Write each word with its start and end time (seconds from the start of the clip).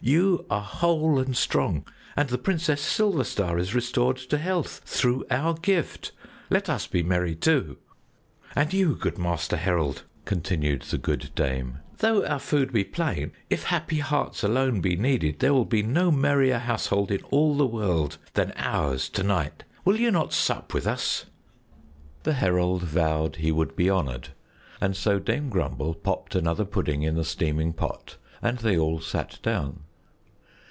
You 0.00 0.46
are 0.48 0.62
whole 0.62 1.18
and 1.18 1.36
strong, 1.36 1.84
and 2.16 2.28
the 2.28 2.38
Princess 2.38 2.80
Silverstar 2.80 3.58
is 3.58 3.74
restored 3.74 4.16
to 4.18 4.38
health 4.38 4.80
through 4.84 5.24
our 5.28 5.54
gift. 5.54 6.12
Let 6.50 6.68
us 6.68 6.86
be 6.86 7.02
merry 7.02 7.34
too! 7.34 7.78
"And 8.54 8.72
you, 8.72 8.94
good 8.94 9.18
Master 9.18 9.56
Herald," 9.56 10.04
continued 10.24 10.82
the 10.82 10.98
good 10.98 11.32
Dame, 11.34 11.78
"though 11.96 12.24
our 12.24 12.38
food 12.38 12.72
be 12.72 12.84
plain, 12.84 13.32
if 13.50 13.64
happy 13.64 13.98
hearts 13.98 14.44
alone 14.44 14.80
be 14.80 14.94
needed, 14.94 15.40
there 15.40 15.52
will 15.52 15.64
be 15.66 15.82
no 15.82 16.12
merrier 16.12 16.58
household 16.60 17.10
in 17.10 17.20
all 17.32 17.56
the 17.56 17.66
world 17.66 18.18
than 18.34 18.52
ours 18.54 19.08
to 19.10 19.24
night. 19.24 19.64
Will 19.84 19.98
you 19.98 20.12
not 20.12 20.32
sup 20.32 20.72
with 20.72 20.86
us?" 20.86 21.24
The 22.22 22.34
herald 22.34 22.82
vowed 22.84 23.36
he 23.36 23.50
would 23.50 23.74
be 23.74 23.90
honored, 23.90 24.28
and 24.80 24.96
so 24.96 25.18
Dame 25.18 25.48
Grumble 25.48 25.92
popped 25.94 26.36
another 26.36 26.64
pudding 26.64 27.02
in 27.02 27.16
the 27.16 27.24
steaming 27.24 27.72
pot, 27.72 28.16
and 28.40 28.58
they 28.58 28.78
all 28.78 29.00
sat 29.00 29.40
down. 29.42 29.80